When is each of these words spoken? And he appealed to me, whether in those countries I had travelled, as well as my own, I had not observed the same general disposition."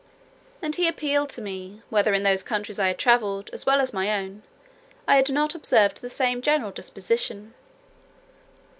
And 0.63 0.75
he 0.77 0.87
appealed 0.87 1.29
to 1.29 1.43
me, 1.43 1.83
whether 1.91 2.11
in 2.15 2.23
those 2.23 2.41
countries 2.41 2.79
I 2.79 2.87
had 2.87 2.97
travelled, 2.97 3.51
as 3.53 3.67
well 3.67 3.79
as 3.79 3.93
my 3.93 4.11
own, 4.19 4.41
I 5.07 5.15
had 5.17 5.29
not 5.31 5.53
observed 5.53 6.01
the 6.01 6.09
same 6.09 6.41
general 6.41 6.71
disposition." 6.71 7.53